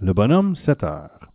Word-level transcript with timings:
Le 0.00 0.12
bonhomme, 0.12 0.54
7 0.64 0.84
heures. 0.84 1.32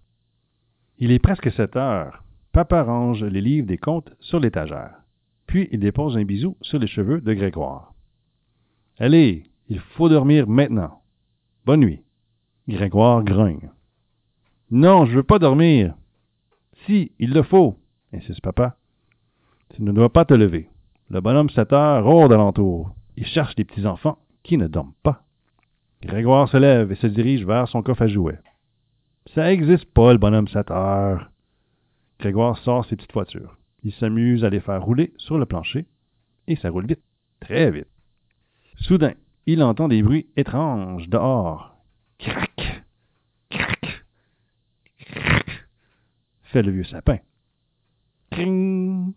Il 0.98 1.12
est 1.12 1.20
presque 1.20 1.52
7 1.52 1.76
heures. 1.76 2.24
Papa 2.54 2.84
range 2.84 3.22
les 3.22 3.42
livres 3.42 3.68
des 3.68 3.78
contes 3.78 4.14
sur 4.22 4.40
l'étagère. 4.40 4.96
Puis 5.48 5.68
il 5.74 5.82
dépose 5.82 6.16
un 6.16 6.24
bisou 6.24 6.56
sur 6.62 6.80
les 6.80 6.88
cheveux 6.88 7.20
de 7.20 7.34
Grégoire. 7.34 7.94
Allez, 9.00 9.50
il 9.68 9.80
faut 9.80 10.08
dormir 10.08 10.48
maintenant. 10.48 11.02
Bonne 11.66 11.82
nuit. 11.82 12.04
Grégoire 12.70 13.22
grogne. 13.26 13.70
Non, 14.72 15.06
je 15.06 15.18
veux 15.18 15.24
pas 15.24 15.40
dormir. 15.40 15.96
Si, 16.86 17.12
il 17.20 17.34
le 17.34 17.44
faut, 17.44 17.78
insiste 18.14 18.40
papa. 18.40 18.78
Tu 19.76 19.84
ne 19.84 19.92
dois 19.92 20.14
pas 20.14 20.24
te 20.24 20.34
lever. 20.34 20.70
Le 21.10 21.20
bonhomme 21.20 21.50
7 21.50 21.74
heures 21.74 22.06
rôde 22.06 22.32
alentour. 22.32 22.96
Il 23.18 23.26
cherche 23.26 23.56
les 23.58 23.66
petits-enfants 23.66 24.20
qui 24.42 24.58
ne 24.58 24.68
dorment 24.68 24.94
pas. 25.04 25.26
Grégoire 26.02 26.48
se 26.48 26.56
lève 26.56 26.94
et 26.94 26.96
se 26.96 27.08
dirige 27.08 27.46
vers 27.46 27.68
son 27.68 27.84
coffre 27.84 28.04
à 28.04 28.08
jouets. 28.08 28.40
Ça 29.28 29.46
n'existe 29.46 29.86
pas, 29.86 30.12
le 30.12 30.20
bonhomme 30.20 30.48
7 30.48 30.70
heures. 30.72 31.32
Grégoire 32.20 32.58
sort 32.60 32.86
ses 32.86 32.96
petites 32.96 33.14
voitures. 33.14 33.58
Il 33.84 33.92
s'amuse 33.94 34.46
à 34.46 34.50
les 34.50 34.60
faire 34.60 34.84
rouler 34.84 35.14
sur 35.18 35.38
le 35.38 35.46
plancher, 35.46 35.86
et 36.48 36.56
ça 36.56 36.70
roule 36.70 36.86
vite, 36.86 37.02
très 37.40 37.72
vite. 37.72 37.88
Soudain, 38.78 39.14
il 39.46 39.62
entend 39.64 39.88
des 39.88 40.02
bruits 40.02 40.28
étranges 40.38 41.10
dehors. 41.10 41.76
Crac, 42.20 42.84
crac, 43.50 44.06
crac, 45.00 45.68
fait 46.44 46.62
le 46.62 46.72
vieux 46.72 46.84
sapin. 46.84 47.18
Cring, 48.32 49.14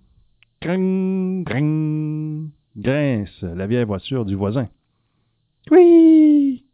cring, 0.61 1.45
cring, 1.45 2.51
grince 2.77 3.43
la 3.43 3.67
vieille 3.67 3.85
voiture 3.85 4.25
du 4.25 4.35
voisin. 4.35 4.69
Oui, 5.71 6.65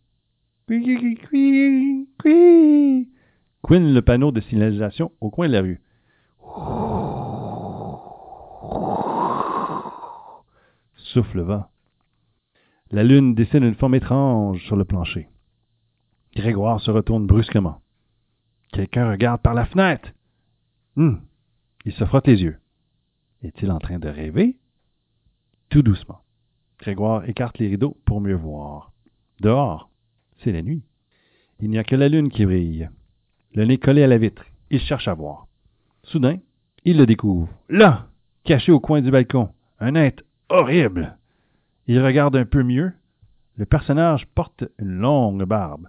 oui, 0.69 1.19
oui, 1.35 2.09
Couine 3.62 3.95
le 3.95 4.02
panneau 4.02 4.33
de 4.33 4.41
signalisation 4.41 5.12
au 5.21 5.30
coin 5.30 5.47
de 5.47 5.52
la 5.52 5.61
rue. 5.61 5.80
Souffle 10.96 11.37
le 11.37 11.43
vent. 11.45 11.66
La 12.90 13.05
lune 13.05 13.37
dessine 13.37 13.63
une 13.63 13.77
forme 13.77 13.95
étrange 13.95 14.60
sur 14.65 14.74
le 14.74 14.85
plancher. 14.85 15.29
Grégoire 16.35 16.80
se 16.80 16.90
retourne 16.90 17.27
brusquement. 17.27 17.80
Quelqu'un 18.73 19.09
regarde 19.09 19.40
par 19.40 19.55
la 19.55 19.66
fenêtre. 19.66 20.10
Hum. 20.96 21.23
Il 21.85 21.93
se 21.93 22.05
frotte 22.05 22.27
les 22.27 22.43
yeux. 22.43 22.59
Est-il 23.43 23.71
en 23.71 23.79
train 23.79 24.01
de 24.01 24.09
rêver? 24.09 24.57
Tout 25.68 25.83
doucement. 25.83 26.23
Grégoire 26.80 27.29
écarte 27.29 27.59
les 27.59 27.68
rideaux 27.68 27.96
pour 28.07 28.21
mieux 28.21 28.35
voir. 28.35 28.93
Dehors, 29.40 29.88
c'est 30.38 30.52
la 30.52 30.63
nuit. 30.63 30.83
Il 31.60 31.71
n'y 31.71 31.79
a 31.79 31.85
que 31.85 31.95
la 31.95 32.09
lune 32.09 32.29
qui 32.29 32.45
brille. 32.45 32.90
Le 33.55 33.65
nez 33.65 33.79
collé 33.79 34.03
à 34.03 34.07
la 34.07 34.19
vitre. 34.19 34.45
Il 34.71 34.81
cherche 34.81 35.09
à 35.09 35.15
voir. 35.15 35.47
Soudain, 36.05 36.39
il 36.85 36.97
le 36.97 37.07
découvre. 37.07 37.49
Là, 37.69 38.07
caché 38.45 38.73
au 38.73 38.81
coin 38.81 39.03
du 39.03 39.11
balcon, 39.11 39.51
un 39.79 39.95
être 39.95 40.25
horrible. 40.49 41.17
Il 41.87 42.03
regarde 42.03 42.37
un 42.37 42.47
peu 42.47 42.63
mieux. 42.63 42.93
Le 43.57 43.67
personnage 43.67 44.27
porte 44.35 44.65
une 44.79 44.99
longue 44.99 45.45
barbe. 45.45 45.87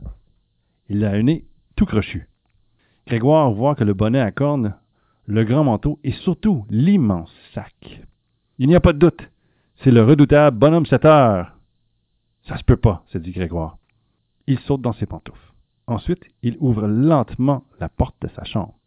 Il 0.89 1.05
a 1.05 1.11
un 1.11 1.23
nez 1.23 1.45
tout 1.75 1.85
crochu. 1.85 2.27
Grégoire 3.07 3.51
voit 3.51 3.75
que 3.75 3.83
le 3.83 3.93
bonnet 3.93 4.19
à 4.19 4.31
cornes, 4.31 4.75
le 5.25 5.43
grand 5.45 5.63
manteau 5.63 5.99
et 6.03 6.11
surtout 6.11 6.65
l'immense 6.69 7.33
sac. 7.53 8.01
Il 8.57 8.67
n'y 8.67 8.75
a 8.75 8.81
pas 8.81 8.93
de 8.93 8.99
doute. 8.99 9.29
C'est 9.77 9.91
le 9.91 10.03
redoutable 10.03 10.57
bonhomme 10.57 10.85
7 10.85 11.05
heures. 11.05 11.53
Ça 12.47 12.57
se 12.57 12.63
peut 12.63 12.77
pas, 12.77 13.03
se 13.07 13.17
dit 13.17 13.31
Grégoire. 13.31 13.77
Il 14.47 14.59
saute 14.59 14.81
dans 14.81 14.93
ses 14.93 15.05
pantoufles. 15.05 15.52
Ensuite, 15.87 16.23
il 16.41 16.57
ouvre 16.59 16.87
lentement 16.87 17.65
la 17.79 17.89
porte 17.89 18.15
de 18.21 18.29
sa 18.29 18.43
chambre. 18.43 18.77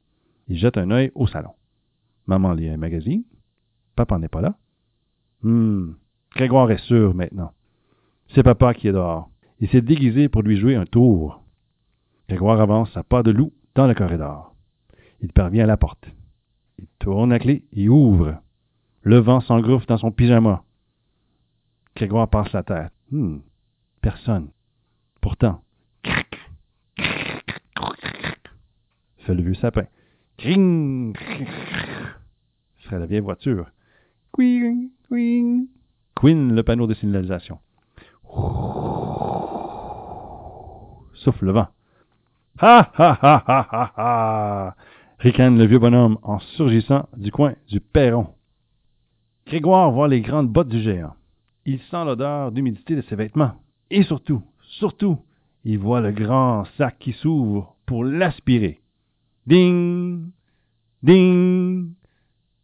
Il 0.48 0.56
jette 0.56 0.78
un 0.78 0.90
œil 0.90 1.12
au 1.14 1.26
salon. 1.26 1.52
Maman 2.26 2.54
lit 2.54 2.68
un 2.68 2.76
magazine. 2.76 3.24
Papa 3.94 4.18
n'est 4.18 4.28
pas 4.28 4.40
là. 4.40 4.56
Hum, 5.44 5.96
Grégoire 6.34 6.70
est 6.70 6.82
sûr 6.82 7.14
maintenant. 7.14 7.52
C'est 8.34 8.42
papa 8.42 8.74
qui 8.74 8.88
est 8.88 8.92
dehors. 8.92 9.30
Il 9.60 9.68
s'est 9.68 9.80
déguisé 9.80 10.28
pour 10.28 10.42
lui 10.42 10.56
jouer 10.56 10.74
un 10.74 10.84
tour. 10.84 11.42
Grégoire 12.28 12.60
avance 12.60 12.94
à 12.96 13.02
pas 13.02 13.22
de 13.22 13.30
loup 13.30 13.52
dans 13.74 13.86
le 13.86 13.94
corridor. 13.94 14.54
Il 15.20 15.32
parvient 15.32 15.64
à 15.64 15.66
la 15.66 15.76
porte. 15.76 16.10
Il 16.78 16.86
tourne 16.98 17.30
la 17.30 17.38
clé 17.38 17.64
et 17.72 17.88
ouvre. 17.88 18.36
Le 19.02 19.18
vent 19.18 19.40
s'engouffre 19.40 19.86
dans 19.86 19.98
son 19.98 20.10
pyjama. 20.10 20.64
Grégoire 21.94 22.28
passe 22.28 22.52
la 22.52 22.62
tête. 22.62 22.92
Hum, 23.12 23.42
personne. 24.02 24.50
Pourtant, 25.20 25.62
fait 29.26 29.34
le 29.34 29.42
vieux 29.42 29.54
sapin. 29.54 29.86
Cring, 30.38 31.16
fait 32.88 32.98
la 32.98 33.06
vieille 33.06 33.20
voiture. 33.20 33.66
Queen, 34.32 34.90
queen. 35.08 35.66
Queen, 36.14 36.54
le 36.54 36.62
panneau 36.62 36.86
de 36.86 36.94
signalisation. 36.94 37.58
Souffle 41.14 41.46
le 41.46 41.52
vent. 41.52 41.68
Ha 42.60 42.90
ha 42.96 43.18
ha 43.20 43.44
ha 43.46 43.68
ha 43.70 43.92
ha 43.96 44.76
ricane 45.18 45.58
le 45.58 45.66
vieux 45.66 45.78
bonhomme 45.78 46.18
en 46.22 46.38
surgissant 46.38 47.08
du 47.16 47.32
coin 47.32 47.54
du 47.68 47.80
perron. 47.80 48.28
Grégoire 49.46 49.90
voit 49.90 50.08
les 50.08 50.20
grandes 50.20 50.48
bottes 50.48 50.68
du 50.68 50.80
géant. 50.80 51.14
Il 51.64 51.80
sent 51.80 52.04
l'odeur 52.04 52.52
d'humidité 52.52 52.94
de 52.94 53.02
ses 53.02 53.16
vêtements. 53.16 53.52
Et 53.90 54.04
surtout, 54.04 54.42
surtout, 54.78 55.18
il 55.64 55.78
voit 55.78 56.00
le 56.00 56.12
grand 56.12 56.64
sac 56.76 56.98
qui 56.98 57.12
s'ouvre 57.12 57.74
pour 57.86 58.04
l'aspirer. 58.04 58.80
Ding, 59.46 60.32
ding, 61.04 61.94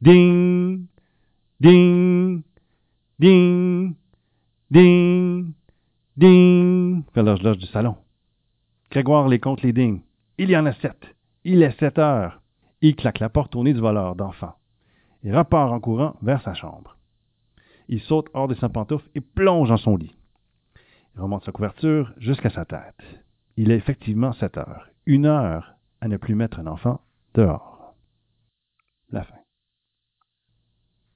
ding, 0.00 0.88
ding, 1.60 2.42
ding, 3.20 3.94
ding, 4.68 5.54
ding, 6.16 7.04
fait 7.14 7.22
l'horloge 7.22 7.58
du 7.58 7.66
salon. 7.66 7.94
Grégoire 8.90 9.28
les 9.28 9.38
compte 9.38 9.62
les 9.62 9.72
dings. 9.72 10.02
Il 10.38 10.50
y 10.50 10.56
en 10.56 10.66
a 10.66 10.72
sept. 10.72 10.98
Il 11.44 11.62
est 11.62 11.78
sept 11.78 12.00
heures. 12.00 12.42
Il 12.80 12.96
claque 12.96 13.20
la 13.20 13.28
porte 13.28 13.54
au 13.54 13.62
nez 13.62 13.74
du 13.74 13.80
voleur 13.80 14.16
d'enfant. 14.16 14.54
Il 15.22 15.36
repart 15.36 15.72
en 15.72 15.78
courant 15.78 16.16
vers 16.20 16.42
sa 16.42 16.54
chambre. 16.54 16.96
Il 17.86 18.00
saute 18.00 18.26
hors 18.34 18.48
de 18.48 18.54
sa 18.54 18.68
pantoufle 18.68 19.08
et 19.14 19.20
plonge 19.20 19.68
dans 19.68 19.76
son 19.76 19.96
lit. 19.96 20.16
Il 21.14 21.20
remonte 21.20 21.44
sa 21.44 21.52
couverture 21.52 22.12
jusqu'à 22.16 22.50
sa 22.50 22.64
tête. 22.64 23.04
Il 23.56 23.70
est 23.70 23.76
effectivement 23.76 24.32
sept 24.32 24.56
heures. 24.56 24.88
Une 25.06 25.26
heure 25.26 25.76
à 26.02 26.08
ne 26.08 26.16
plus 26.16 26.34
mettre 26.34 26.58
un 26.58 26.66
enfant 26.66 27.00
dehors. 27.34 27.94
La 29.10 29.22
fin. 29.22 29.41